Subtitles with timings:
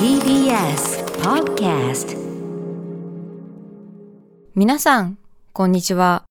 [0.00, 2.18] TBS Podcast
[4.56, 5.18] 皆さん、
[5.52, 6.24] こんにちは。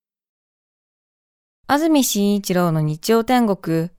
[1.65, 3.89] 安住紳一郎の日曜天国、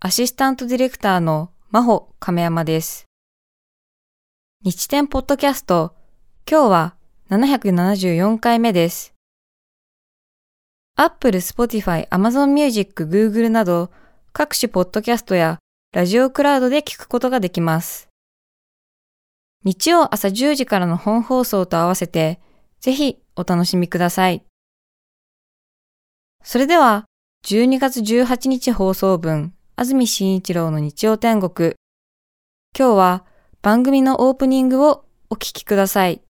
[0.00, 3.04] アシスタントディレクターの真帆亀山です。
[4.64, 5.94] 日天ポッドキャスト、
[6.50, 6.94] 今日は
[7.28, 9.12] 774回目です。
[10.96, 13.90] Apple、Spotify、Amazon Music、Google など
[14.32, 15.58] 各種ポッドキャストや
[15.96, 18.10] ラジオクラウドで聞くことができます。
[19.64, 22.38] 日曜朝10時からの本放送と合わせて、
[22.80, 24.44] ぜひお楽しみください。
[26.44, 27.06] それでは、
[27.46, 31.76] 12月18日放送分、安住紳一郎の日曜天国。
[32.78, 33.24] 今日は
[33.62, 36.20] 番組のオープニングをお聞きください。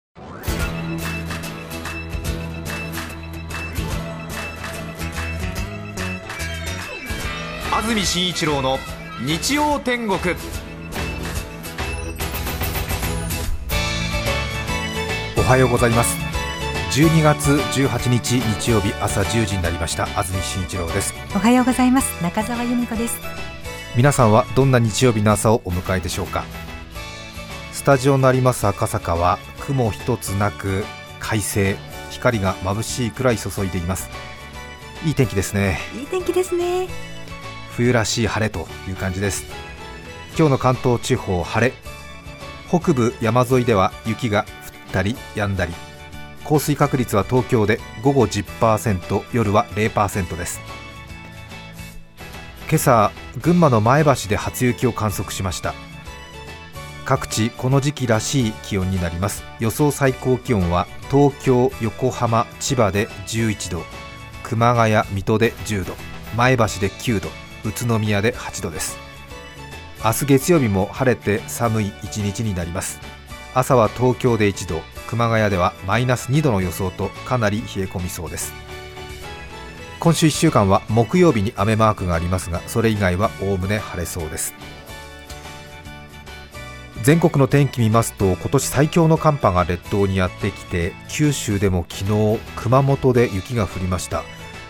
[7.72, 8.78] 安住紳一郎の
[9.26, 10.20] 日曜天国。
[15.36, 16.16] おはようございます。
[16.92, 20.04] 12月18日日曜日朝10時になりました。
[20.16, 21.12] 安住紳一郎です。
[21.34, 22.22] おはようございます。
[22.22, 23.18] 中澤由美子です。
[23.96, 26.44] 皆さんはどんな日曜日の朝をお迎えでしょうか？
[27.72, 30.84] スタジオのあります赤坂は雲一つなく
[31.18, 31.76] 快晴
[32.10, 34.08] 光が眩しいくらい注いでいます。
[35.04, 35.80] いい天気ですね。
[35.98, 36.86] いい天気ですね
[37.76, 39.44] 冬らしい晴れという感じです。
[40.36, 41.74] 今日の関東地方晴れ。
[42.68, 44.48] 北部山沿いでは雪が降っ
[44.92, 45.74] たり止んだり。
[46.44, 50.60] 降水確率は東京で午後10%夜は0%です。
[52.68, 55.74] 今朝群馬の前橋で初雪を観測しました。
[57.04, 59.44] 各地この時期らしい気温になります。
[59.60, 63.82] 予想最高気温は東京横浜千葉で11度。
[64.42, 65.94] 熊谷水戸で10度。
[66.36, 67.45] 前橋で9度。
[67.66, 68.96] 宇都宮で8度です。
[70.04, 73.00] 明日月曜日も晴れて寒い一日になります。
[73.54, 78.52] 朝は東京で1度熊谷ではマイナス2度の予想とかなり冷え込みそうです。
[79.98, 84.54] 今週1週間は木曜日に雨マークがありますがそれ以外はおおむね晴れそうです。
[87.02, 94.22] 全国の天気見ますと今年最強の寒波が列島にやってきて九州でも昨日熊本で雪が降りました。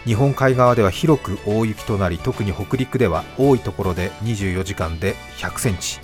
[0.06, 5.98] 日本海側では広く大雪となり特に北陸では多いところで24時間で100センチ。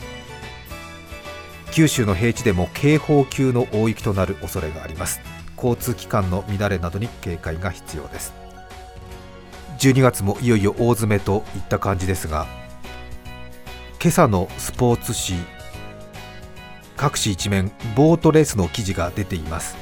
[1.70, 5.20] 九州の平地でも警報級の大雪となる恐れがあります。
[5.56, 8.34] 交通機関の乱れなどに警戒が必要です。
[9.78, 12.46] 12月もいよいよ大詰めといった感じですが
[14.00, 15.40] 今朝のスポーツ紙
[16.96, 19.76] 各紙一面ボートレースの記事が出ています。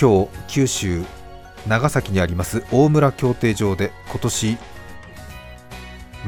[0.00, 1.04] 今日九州
[1.68, 4.58] 長崎にあります大村競艇場で今年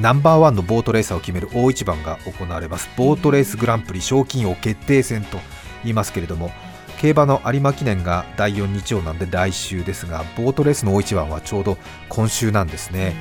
[0.00, 2.88] ナンバーワンのボートレーサーを決める大一番が行われます。
[2.96, 5.38] ボートレースグランプリ賞金王決定戦と
[5.82, 6.52] 言いますけれども
[7.00, 11.78] 競馬の有馬記念が第4日曜なんで来週ですがボートレースの大一番はちょうど
[12.08, 13.16] 今週なんですね。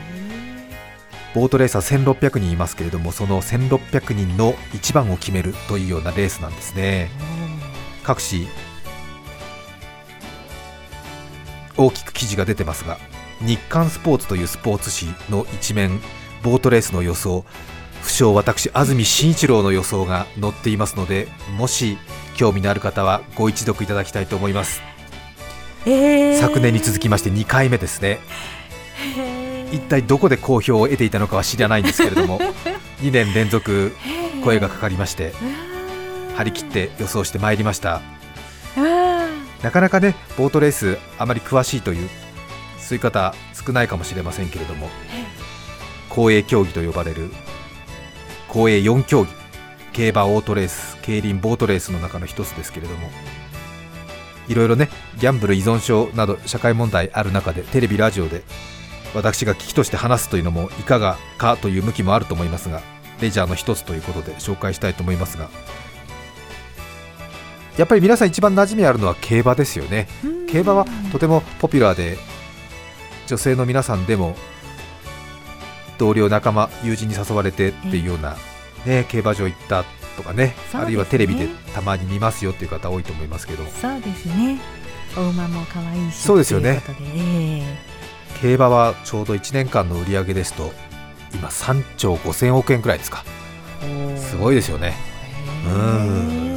[1.34, 7.10] ボートレーサー1600人いますけれどもその1600人の一番を決めるというようなレースなんですね。
[8.04, 8.48] 各紙
[11.78, 12.98] 大きく記事が出てますが
[13.42, 16.00] 日刊スポーツというスポーツ紙の一面
[16.44, 17.46] ボートレースの予想
[18.02, 21.28] 不詳私安住紳一郎の予想が載っていますので
[21.58, 21.98] もし
[22.36, 24.82] 興味のある方はご一読いただきたいと思います、
[25.86, 28.20] えー、昨年に続きまして2回目ですね。
[29.72, 32.40] 一体どこで好評を得ていたのかは知らないんですけれども
[33.02, 33.96] 2年連続
[34.44, 35.34] 声がかかりまして
[36.36, 38.02] 張り切って予想してまいりました
[39.64, 42.10] なかなかねボートレースあまり詳しいという
[42.80, 44.90] そういう方少ないかもしれませんけれども
[46.10, 47.30] 公営競技と呼ばれる
[48.48, 49.32] 公営4競技
[49.94, 53.10] 競馬オートレース競輪ボートレースの中の一つですけれども
[54.48, 58.44] いろいろねギャンブル依存症など社会問題ある中でテレビラジオで
[59.14, 62.82] 私が危機として話すというのもいかがかという向きもあると思いますが
[63.22, 65.50] レジャーの一つということで紹介したいと思いますが
[67.78, 70.08] やっぱり皆さん一番馴染みあるのは競馬ですよね。
[70.50, 72.18] 競馬はとてもポピュラーで
[73.28, 74.36] 女性の皆さんでも
[75.98, 78.36] 同僚仲間友人に誘われてっていうような、
[78.86, 79.84] ね、競馬場行った
[80.16, 83.64] とかね、ね、あるいはテレビでたまに見ますよっていう方多いと思いますけど。
[83.66, 84.60] そうですね。
[85.16, 86.82] お馬も可愛いしそうですよね、
[87.16, 90.72] えー、競馬はちょうど1年間の売り上げですと
[91.34, 93.24] 今3兆5000億円くらいですか。
[94.16, 94.96] すごいですよね。
[95.66, 96.57] うん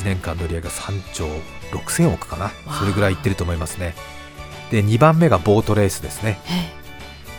[0.00, 1.26] 1年間の売り上げが3兆
[1.72, 2.50] 6000億かな。
[2.78, 3.94] それぐらいいってると思いますね。
[4.70, 6.38] で2番目がボートレースですね。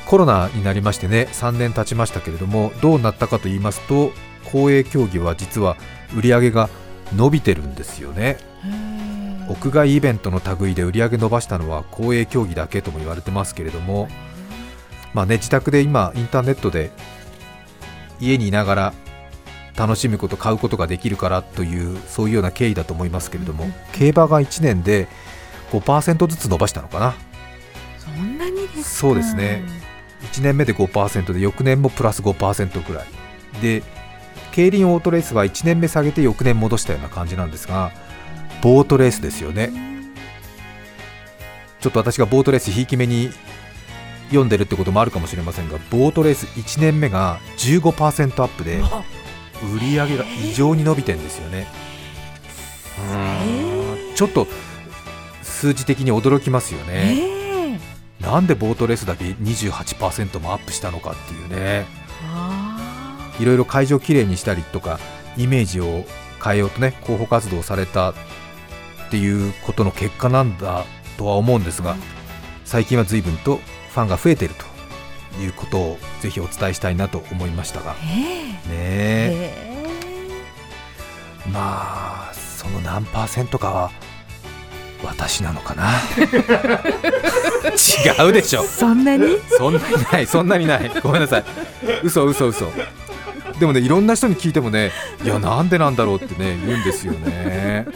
[0.06, 4.12] コロナになりましてね3年経ちましたけれどもどうなったかと言いますと
[4.52, 5.78] 公営競技は実は
[6.14, 6.70] 売り上げが
[7.16, 8.38] 伸びてるんですよね。
[9.50, 14.08] 屋外イベントの類で売り上げ伸ばしたのは公営競技だけとも言われてますけれども、
[15.14, 16.92] まあね、自宅で今インターネットで
[18.20, 18.94] 家にいながら
[19.82, 25.08] 楽しむこと買うことができるからというそういうような経緯だと思いますけれども、競馬が1年で
[25.72, 27.16] 5%ずつ伸ばしたのかな？
[27.98, 29.64] そんなにですそうですね。
[30.34, 33.08] 1年目で5%で翌年もプラス5%くらい。
[33.60, 33.82] で
[34.52, 37.92] 競輪オートレースは1年目下げて翌年戻したような感じなんですが
[38.62, 39.72] ボートレースですよね。
[41.80, 43.32] ちょっと私がボートレースひいき目に
[44.28, 48.84] 読んでるってこともあるかもしれませんがボートレース1年目が15%アップで
[49.76, 51.68] 売り上げが異常に伸びてるんですよね。
[53.00, 54.16] うん。
[54.16, 54.48] ちょっと
[55.42, 57.80] 数字的に驚きますよね、ええ。
[58.24, 61.86] なんでボートレースだけ28%もアップしたのかっていうね。
[62.24, 65.00] あいろいろ会場をきれいにしたりとか
[65.38, 66.06] イメージを
[66.44, 68.14] 変えようとね広報活動をされたっ
[69.10, 70.86] ていうことの結果なんだ
[71.18, 71.96] とは思うんですが
[72.66, 74.66] 最近は随分とファンが増えていると
[75.40, 77.96] いうことをぜひお伝えしたいなと思いましたが。
[77.96, 78.14] ーえ。
[78.14, 79.30] ねえ。
[79.32, 79.72] ええ
[81.52, 83.92] まあその何パーセントかは
[85.04, 85.90] 私なのかな。
[88.24, 88.64] 違うでしょ。
[88.64, 89.40] そんなに？
[89.50, 91.44] そんなにない、そんなにない、ごめんなさい、
[92.04, 92.72] 嘘嘘嘘。
[93.60, 94.92] でもね、いろんな人に聞いてもね、
[95.24, 97.88] いや、なんでなんだろうってね、言うんですよね、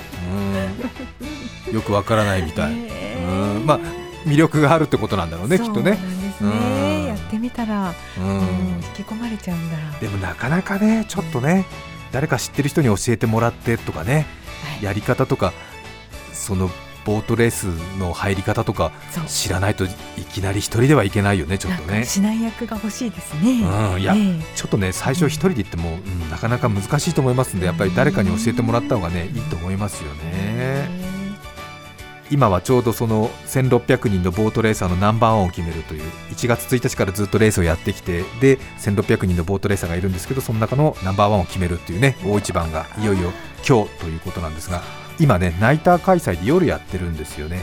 [1.68, 3.18] うん、よくわからないみたい、え。
[3.58, 3.80] うん、まあ、
[4.28, 6.00] 魅力があるってことなんだろうね、きっとね、
[6.40, 7.05] そうなん
[7.36, 8.42] ってみたら、ううん、ん、
[8.76, 9.78] 引き込まれちゃうんだ。
[10.00, 11.66] でもなかなかね、ちょっとね、
[12.12, 14.26] 誰か知ってる人に教えてもらってとかね、
[14.82, 15.54] やり方とか、
[16.34, 16.70] その
[17.06, 17.66] ボートレース
[18.00, 18.92] の入り方とか
[19.28, 19.90] 知らないとい
[20.34, 21.88] きなり一人ではいけないよね、ちょっとね。
[21.88, 22.10] なんか。
[22.16, 24.42] 指南役が欲しいですね、うん、いや、ええ。
[24.56, 26.30] ちょっとね最初一人で行っても、うん。
[26.30, 31.15] なかなか難しいと思いますんでやっぱり誰かに教えてもらった方がねいいと思いますよね
[32.32, 43.32] 今はちょうどその1600人のボートレーサーのナンバーワンを決めるという1月1日からずっとレースをやってきてで1600人のボートレーサーがいるんですけどその中のナンバーワンを決めるっていうね大一番がいよいよ
[43.68, 44.82] 今日ということなんですが
[45.20, 47.62] 今ねナイター開催で夜やってるんですよね。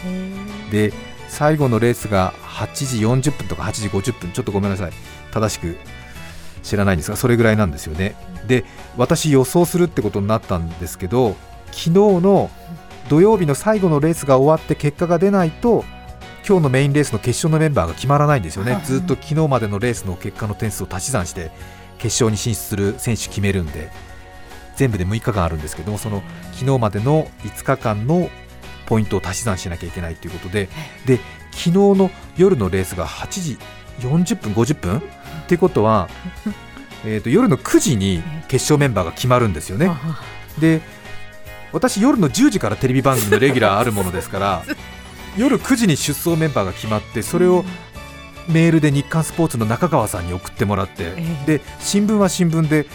[0.71, 0.93] で
[1.29, 4.33] 最後のレースが8時40分とか8時50分。
[4.33, 4.93] ちょっとごめんなさい。
[5.33, 5.77] 正しく
[6.63, 8.15] 知らないんですがそれぐらいなんですよね。
[8.47, 8.65] で
[8.97, 11.37] 私予想するってことになったんですけど
[11.67, 12.51] 昨日の
[13.13, 15.85] 土曜日の最後のレースが終わって結果が出ないと
[16.49, 18.81] 今日のメインレースの決勝のメンバーが決まらないんですよね。
[18.87, 21.51] ずっと昨日までのレースの結果の点数を足し算して
[21.99, 23.91] 決勝に進出する選手決めるんで
[24.77, 26.23] 全部で6日間あるんですけどもその
[26.53, 28.31] 昨日までの5日間の
[28.87, 30.71] ポイントを足し算しなきゃいけないということで
[31.05, 31.19] で
[31.51, 33.59] 昨日の夜のレースが8時
[34.01, 35.03] 40分、50分っ
[35.49, 36.09] てことは、
[37.05, 39.91] えー、と夜の9時に決勝メンバーが決まるんですよね。
[40.59, 40.81] で
[41.73, 44.63] 私、夜の10時からテレビ番組のレギュラーあるものですから
[45.37, 47.65] 夜9時に出走メンバーが決まってそれを
[48.49, 51.15] メールで日刊スポーツの中川さんに送ってもらって、え
[51.45, 51.47] え。
[51.59, 52.87] で新聞は新聞で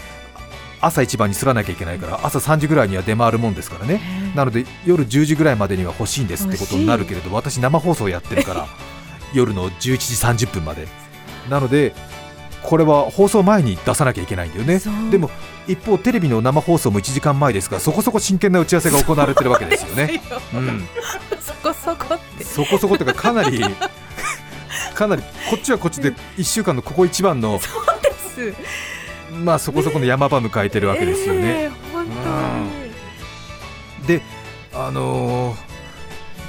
[0.80, 4.00] 朝一番にすらなきゃいけないから朝3時ぐらいには出回るもんですからね。
[4.36, 8.68] なので夜10時ぐらいまでには欲しいんですってことになるけれど私生放送やってるから
[9.32, 10.86] 夜の11時30分まで。
[11.50, 11.94] なので
[12.62, 14.80] これは放送前に出さなきゃいけないんだよね。
[15.10, 15.30] でも
[15.66, 20.22] 一方テレビの生放送も1時間前ですからそこそこ真剣な打ち合わせが行われてるわけですよね、
[20.54, 20.88] うん、
[21.40, 22.44] そこそこって。
[22.44, 23.62] そこそこっていうかかなり
[24.94, 27.60] かなりこっちはこっちで1週間のここ一番の
[28.38, 28.54] です。
[29.32, 32.06] まあそこそこの山場迎えてるわけですよね、ええ本
[34.00, 34.06] 当に。
[34.06, 34.22] で
[34.72, 35.68] あのー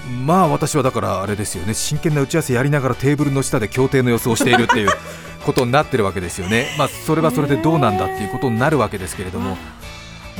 [0.09, 1.73] まあ私はだからあれですよね。
[1.73, 4.89] 真剣な打ち合わせやりながらテーブルの下で協定の予想をしているっていう
[5.49, 9.57] ことになってるわけですよね、まあ、それはそれでどうなんだっていうことになるわけですけれども、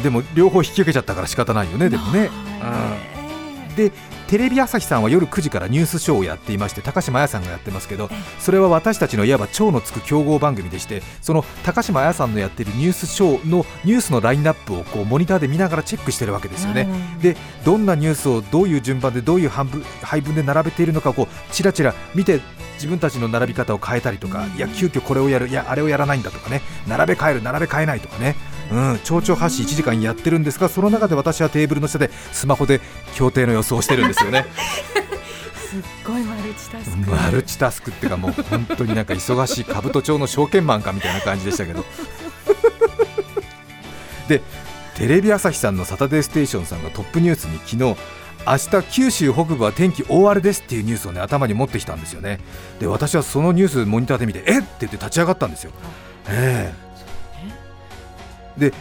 [0.03, 2.29] でも両方引き受けちゃったから仕方ないよね、でもね。
[2.61, 3.75] うん。
[3.75, 3.91] で
[4.27, 16.87] テレビ朝日さんは夜9時からニュースショーをやっていまして高島彩さんがやってますけどそれは私たちのいわば超のつく競合番組でしてその高島彩さんのやっているニュースショーのニュースのラインナップをこうモニターで見ながらチェックしてるわけですよね。
[17.21, 22.41] でどんなニュースをどういう順番でどういう配分で並べているのかをこうちらちら見て
[22.79, 28.35] 自分たちの並び方を変えたりとか、いや急遽これをやるいやあれをやらないんだとかね並べ替える並べ替えないとかね、
[28.71, 32.79] うん、蝶々発信1時間やってるんですがその中で私はテーブルの下でスマホで
[33.15, 34.45] 協定の予想をしてるんですよね。
[35.69, 36.97] すっごいマルチタスク。
[37.11, 41.85] マルチタスクっていうかもう本当になんか忙しい兜町の証券マンかみたいな感じでしたけど。
[44.27, 44.41] で
[44.95, 47.95] テレビ朝日さんのサタデーステーションさんがトップニュースに昨日
[48.47, 52.39] 明日九州北部は天気大荒れですっていうニュースをね頭に持ってきたんですよね。
[52.79, 54.61] で私はそのニュースモニターで見てえっ？
[54.61, 55.71] って言って立ち上がったんですよ。
[56.27, 56.73] え
[58.57, 58.59] え。
[58.59, 58.73] で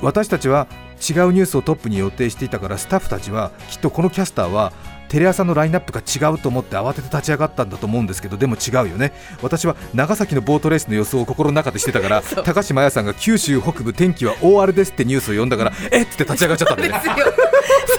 [0.00, 0.66] 私たちは
[0.96, 4.72] 違うニュースをトップに予定していたからスタッフたちはきっとこのキャスターは
[5.12, 9.12] テレ朝のラインナップが違うと思って慌てて立ち上がったんだと思うんですけどでも違うよね。
[9.42, 16.92] 私は長崎のボートレースの予想を心の中でしてたから高島彩さんが九州北部天気は大荒れですってニュースを読んだからえっって立ち上がっちゃったんだよ。
[16.92, 17.02] ね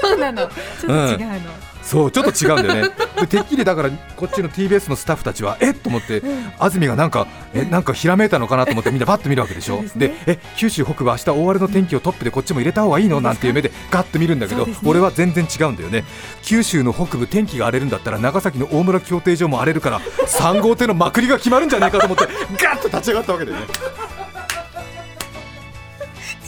[0.02, 0.48] そうなの。
[0.48, 1.40] ちょっと違うの、
[1.84, 2.96] そうちょっと違うんだよね。
[3.22, 5.74] でてっきりだからこっちの TBS のスタッフたちはえっ？
[5.74, 6.22] と思って、
[6.58, 9.82] 安住がなんかえなんかひらめいたのかなと思ってみんなバッと見るわけでしょ？
[9.82, 10.08] ですね。
[10.08, 13.20] でえ九州北部明日大荒れの天気をトップでこっちも入れた方がいいの？
[13.22, 14.74] なんていう目でガッと見るんだけど、ね。
[14.86, 16.06] 俺は全然違うんだよね。
[16.42, 22.26] 九州の北部天気が荒れるんだったら長崎の大村競艇場も荒れるから3号艇のまくりが決まるんじゃないかと思って
[22.64, 23.66] ガッと立ち上がったわけだよね。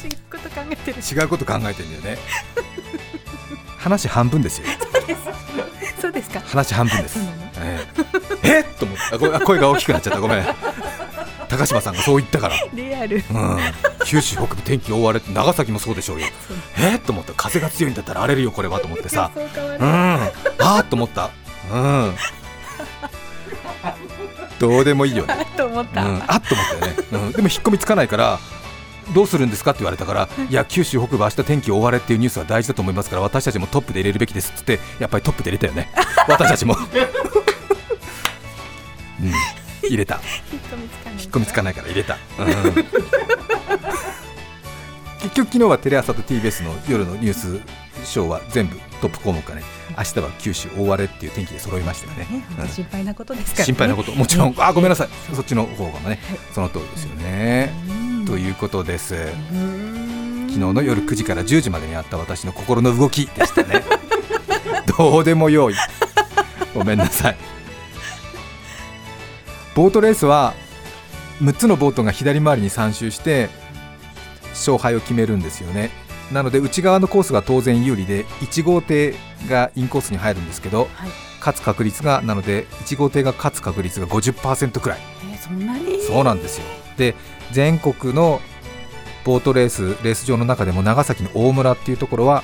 [0.06, 0.98] 違うこと考えてる。
[1.22, 2.22] 違うこと考えてんだよね
[3.86, 4.68] 話半分ですよ。
[6.02, 6.42] そうですか。
[6.44, 7.20] 話半分です。
[7.60, 7.86] え
[8.44, 8.60] ええ？
[8.62, 9.04] っと思って。
[9.14, 9.36] あごめん。
[9.36, 10.20] あ声が大きくなっちゃった。
[10.20, 10.46] ごめん。
[11.48, 13.24] 高島さんがそう言ったから、リアル。
[13.30, 13.60] うん、
[14.06, 16.26] 九州北部天気大荒れって長崎もそうでしょうよ。
[16.80, 16.96] え？
[16.96, 17.34] っと思った。
[17.34, 18.80] 風が強いんだったら荒れるよこれは。
[18.80, 21.30] と思ってさ、そうん、あーっと思った。
[21.72, 22.16] うん。
[24.58, 25.46] どうでもいいよね。
[25.56, 28.40] と思った、うん、あっと思ったよね、うん、でも引っ込みつかないから
[29.14, 30.54] どうするんですかって言われたからい。
[30.54, 34.52] や九州北部明日天気大荒れっていうニュースは大事だと思いますから私たちもトップで入れるべきです。
[34.52, 35.90] っつってやっぱりトップで入れたよね。
[36.28, 36.76] 私たちも、
[39.22, 39.32] うん、
[39.88, 40.20] 入れた。
[40.52, 42.48] 引っ込みつかない引っ込みつかないから入れた、うん、
[45.22, 47.60] 結局昨日はテレ朝と TBS の夜のニュース
[48.06, 49.64] ショーは全部トップ項目がね。
[49.98, 52.28] 明日は九州大荒れっていう天気で揃いましたよね。
[52.30, 52.68] ねうん。
[52.68, 56.20] 心配なことですから、ね、心配なこと、もちろん、あごめんなさい、そっちの方がね、
[56.54, 57.72] その通りですよね。
[58.26, 63.84] ということです、昨日の夜9時から10時までにあった私の心の動きでしたね。
[64.98, 65.76] どうでもよい、
[66.74, 67.38] ごめんなさい。
[69.76, 70.54] ボートレースは
[71.42, 73.50] 6つのボートが左回りに3周して
[74.52, 75.92] 勝敗を決めるんですよね。
[76.32, 79.14] なので内側のコースが当然有利で1号艇
[79.48, 81.10] がインコースに入るんですけど、はい。
[81.40, 85.00] 勝つ確率がなので1号艇が勝つ確率が50%くらい。
[85.32, 86.02] えーそんなに？
[86.02, 86.64] そうなんですよ
[86.98, 87.16] で
[87.52, 88.42] 全国の
[89.24, 92.44] ボートレースレース場の中でも長崎の大村っていうところは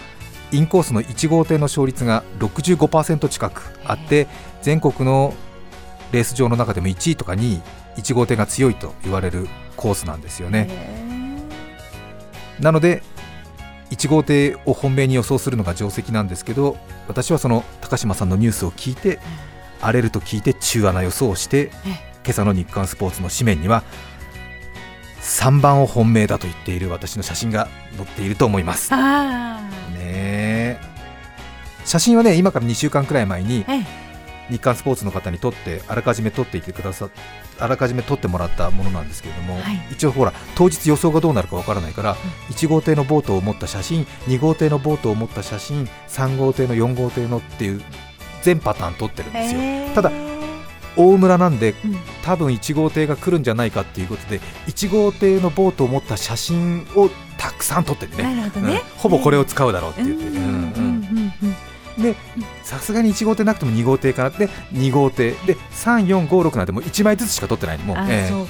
[0.51, 4.27] インコースの1号艇の勝率が65%近くあって
[4.61, 5.33] 全国の
[6.11, 7.61] レース場の中でも1位とか2位
[7.97, 10.67] 1号艇が強いと言われるコースなんですよね。
[10.69, 11.01] へ
[12.59, 13.01] なので
[13.91, 16.77] 1号艇を本命に予想するのが定石なんですけど
[17.07, 19.19] 私はその高島さんのニュースを聞いて
[19.81, 22.11] 荒れると聞いて中穴予想をしてえ。
[22.23, 23.83] 今朝の日刊スポーツの紙面には
[25.31, 28.91] 3番を本命だと言っている私の写真が載っていると思います。
[28.91, 28.97] ね
[29.97, 30.77] え。
[31.85, 33.65] 写真はね今から2週間くらい前に
[34.49, 37.09] 日刊スポーツの方に撮ってあらかじめ撮っていてくださ
[37.59, 39.87] あらかじめ撮ってもらったものなんですけれども、はい。
[39.91, 42.17] 一応ほら当日予想がどうなるかわからないから、
[42.49, 47.81] 1号艇のボートを持った写真2号艇のボートを持った写真3号艇の4号艇のっていう
[48.41, 49.61] 全パターン撮ってるんですよ。
[49.95, 50.11] ただ
[50.97, 58.35] 大村なんでうん多分1号艇が来るんじゃないかっていうことで1号艇のボートを持った写真をたくさん撮っててね。
[58.35, 58.79] なるほどね、うん。
[58.97, 60.35] ほぼこれを使うだろうってうん言って、うん。
[60.35, 61.55] うんうんうんうん
[61.97, 62.03] うん。
[62.03, 62.15] で
[62.63, 67.77] さすがに1号艇なくても2号艇かなで2号艇で3456なんてもう1枚ずつしか取ってない。
[67.79, 68.29] のもうあ、ええ。
[68.29, 68.47] そうん、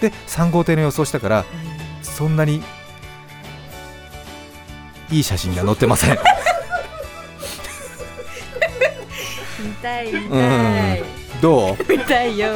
[0.00, 1.44] で3号艇の予想したから
[2.02, 2.62] そんなに
[5.10, 6.18] いい写真が載ってません。
[9.60, 11.04] 見たい見うたい、
[11.40, 11.92] どう？
[11.92, 12.48] 見たいよ。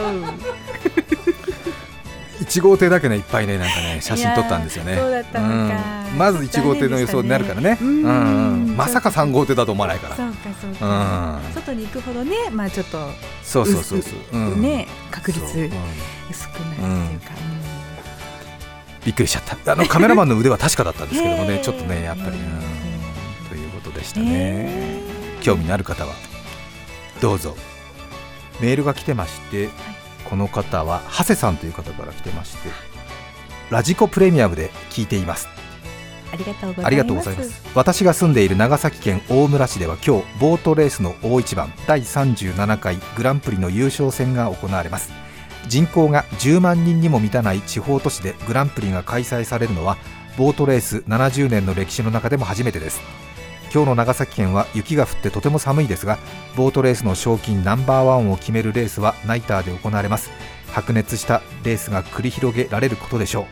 [2.41, 4.95] 1号艇だけねいっぱいねなんかね写真撮ったんですよね。
[4.95, 5.39] う
[6.15, 6.19] ん。
[6.19, 7.71] まず1号艇の予想になるからね。
[7.71, 8.69] ねうんうん。
[8.69, 8.77] うん。
[8.77, 10.17] まさか3号艇だと思わないから。
[10.17, 11.53] そうかそうか、うん。
[11.55, 12.99] 外に行くほどねまあちょっと
[13.43, 17.31] そうそうそうそう、うんね確率薄くなるっていうか、
[19.07, 19.73] びっくりしちゃった。
[19.73, 22.31] あのカメラマンの腕は確かだったんですけどもね ちょっとねやっぱり、
[23.49, 25.01] ということでしたうんね、へ
[25.41, 26.13] 興味のある方は
[27.21, 27.57] どうぞ
[28.61, 29.69] メールが来てまして、
[30.25, 32.71] この方は長谷さんという方から来てまして
[33.71, 35.49] ラジコプレミアムで聞いています。
[35.49, 36.87] ーありがとうございます。
[36.87, 37.63] ありがとうございます。
[37.75, 45.13] 私が住んでいる長崎県大村市では今日ボートレースの大一番第37回グランプリの優勝戦が行われます。
[45.69, 49.97] 人口が10万人にも満たない地方都市でグランプリが開催されるのは
[50.37, 53.01] ボートレース70年の歴史の中でも初めてです
[53.75, 56.17] 今日の長崎県は雪が降ってとても寒いですが
[56.55, 60.31] ボートレースの賞金ナンバーワンを決めるレースはナイターで行われます。
[60.71, 63.45] 白熱したレースが繰り広げられることでしょう。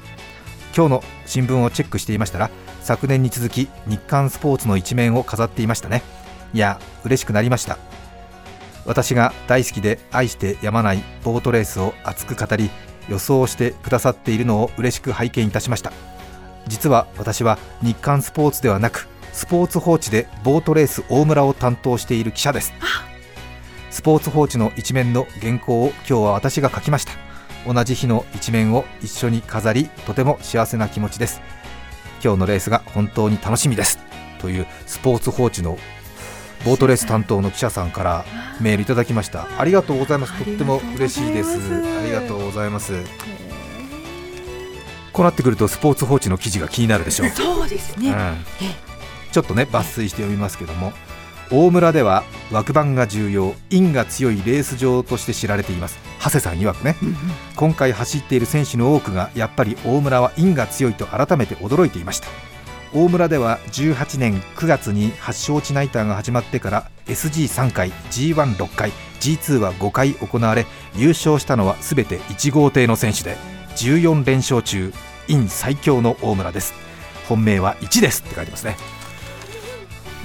[0.76, 2.50] 今日の新聞をチェックしていましたら
[2.83, 6.05] 昨年に続き日刊スポーツの一面を飾っていましたね。
[6.55, 7.79] いや嬉しくなりました。
[8.87, 12.71] 私が大好きで愛してやまないボートレースを熱く語り
[13.09, 15.93] 予想してくださっているのを嬉しく拝見いたしました。
[16.69, 22.73] 実は私は日刊スポーツではなくスポーツ報知でボートレース大村を担当している記者です。
[23.91, 27.12] スポーツ報知の一面の原稿を今日は私が書きました。
[27.67, 31.41] 同じ日の一面を一緒に飾りとても幸せな気持ちです。
[32.23, 33.99] 今日のレースが本当に楽しみです。
[34.39, 35.79] というスポーツ報知の
[36.65, 38.25] ボートレース担当の記者さんから
[38.61, 39.47] メールいただきました。
[39.59, 40.45] ありがとうございます。
[40.45, 41.59] とっても嬉しいです。
[41.59, 42.93] ありがとうございます。
[45.12, 48.11] こうなってくるとスポーツ報知の記事が気になるでしょう、そうですね。
[48.11, 48.92] うん
[49.33, 50.93] ちょっとね抜粋して読みますけども
[51.51, 55.99] 大村では枠番が重要因が強いレース場として知られています。
[56.19, 56.97] 長谷さん曰くね。
[57.57, 62.29] 今回走っている選手の多くがやっぱり大村は因が強いと改めて驚いていました。
[62.95, 73.37] 大村では18年9月に発祥地ナイターが始まってから SG3 回 G16 回 G2 は5回行われ優勝したのはすべて1号艇の選手で
[73.77, 74.93] 14連勝中
[75.29, 76.73] 因最強の大村です。
[77.29, 78.77] 本命は1ですって書いてますね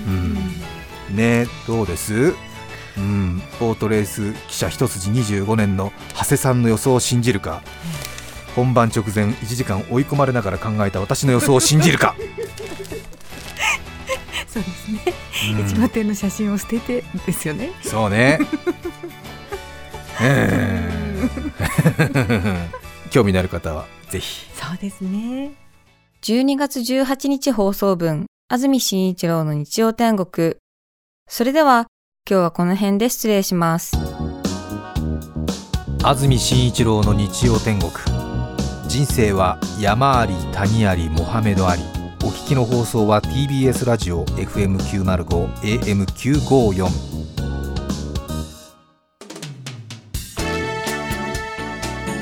[0.06, 2.34] うんねどうです？
[2.98, 7.62] うん、ボートレース記者一筋25年の長谷さんの予想を信じるか、
[8.56, 12.16] 本番直前1時間追い込まれながら考えた私の予想を信じるか、
[14.48, 15.00] そうですね。
[15.60, 17.72] うん一番点の写真を捨ててですよね。
[17.84, 18.40] そうね。
[20.20, 20.98] えー
[23.12, 24.48] 興味のある方はぜひ。
[24.56, 25.52] そうですね。
[26.24, 30.56] 12月18日放送分、安住紳一郎の日曜天国。
[31.28, 31.88] それでは、
[32.26, 33.98] 今日はこの辺で失礼します。
[36.02, 37.92] 安住紳一郎の日曜天国。
[38.88, 41.82] 人生は山あり谷ありモハメドあり。
[42.24, 46.88] お聞きの放送は TBS ラジオ FM905 AM954。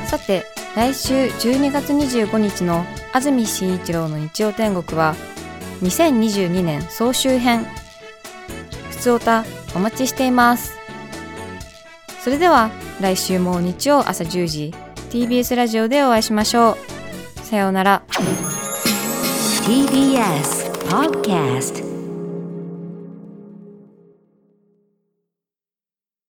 [0.07, 0.43] さて、
[0.75, 5.13] 来週12月25日の安住紳一郎の日曜天国は、
[5.85, 7.63] 2022年総集編。
[8.89, 10.75] ふつおたお待ちしています。
[12.23, 14.73] それでは、来週も日曜朝10時、
[15.11, 16.75] TBS ラジオでお会いしましょ
[17.37, 17.39] う。
[17.41, 18.01] さようなら。
[19.67, 21.84] TBS Podcast